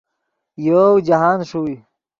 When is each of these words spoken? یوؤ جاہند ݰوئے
یوؤ 0.65 0.93
جاہند 1.07 1.41
ݰوئے 1.49 1.75